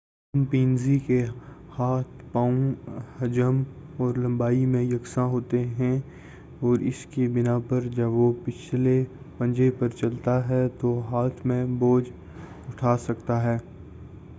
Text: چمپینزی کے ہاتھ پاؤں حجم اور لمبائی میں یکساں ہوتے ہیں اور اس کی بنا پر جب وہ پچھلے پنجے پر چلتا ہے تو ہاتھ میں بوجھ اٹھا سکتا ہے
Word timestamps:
چمپینزی 0.33 0.97
کے 0.99 1.19
ہاتھ 1.77 2.23
پاؤں 2.31 2.71
حجم 3.19 3.61
اور 3.97 4.15
لمبائی 4.17 4.65
میں 4.65 4.81
یکساں 4.83 5.25
ہوتے 5.27 5.63
ہیں 5.79 5.99
اور 6.61 6.79
اس 6.91 7.05
کی 7.11 7.27
بنا 7.27 7.57
پر 7.69 7.87
جب 7.95 8.11
وہ 8.11 8.31
پچھلے 8.45 9.03
پنجے 9.37 9.69
پر 9.79 9.89
چلتا 9.97 10.37
ہے 10.49 10.67
تو 10.79 10.99
ہاتھ 11.11 11.45
میں 11.47 11.65
بوجھ 11.79 12.09
اٹھا 12.67 12.97
سکتا 12.97 13.43
ہے 13.43 13.57